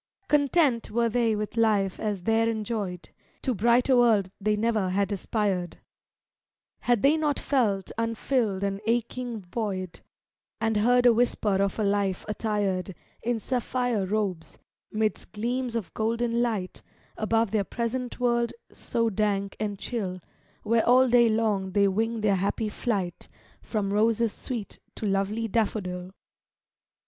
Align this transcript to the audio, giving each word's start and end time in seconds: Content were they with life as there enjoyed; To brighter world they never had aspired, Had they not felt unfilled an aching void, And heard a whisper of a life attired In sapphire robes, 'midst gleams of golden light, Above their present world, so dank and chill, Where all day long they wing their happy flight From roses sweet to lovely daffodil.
Content 0.27 0.89
were 0.89 1.09
they 1.09 1.35
with 1.35 1.55
life 1.55 1.99
as 1.99 2.23
there 2.23 2.49
enjoyed; 2.49 3.09
To 3.43 3.53
brighter 3.53 3.95
world 3.95 4.31
they 4.41 4.55
never 4.55 4.89
had 4.89 5.11
aspired, 5.11 5.77
Had 6.79 7.03
they 7.03 7.17
not 7.17 7.37
felt 7.37 7.91
unfilled 7.99 8.63
an 8.63 8.81
aching 8.87 9.41
void, 9.41 9.99
And 10.59 10.77
heard 10.77 11.05
a 11.05 11.13
whisper 11.13 11.61
of 11.61 11.77
a 11.77 11.83
life 11.83 12.25
attired 12.27 12.95
In 13.21 13.37
sapphire 13.37 14.07
robes, 14.07 14.57
'midst 14.91 15.33
gleams 15.33 15.75
of 15.75 15.93
golden 15.93 16.41
light, 16.41 16.81
Above 17.15 17.51
their 17.51 17.63
present 17.63 18.19
world, 18.19 18.53
so 18.73 19.11
dank 19.11 19.55
and 19.59 19.77
chill, 19.77 20.19
Where 20.63 20.83
all 20.83 21.09
day 21.09 21.29
long 21.29 21.73
they 21.73 21.87
wing 21.87 22.21
their 22.21 22.37
happy 22.37 22.69
flight 22.69 23.27
From 23.61 23.93
roses 23.93 24.33
sweet 24.33 24.79
to 24.95 25.05
lovely 25.05 25.47
daffodil. 25.47 26.09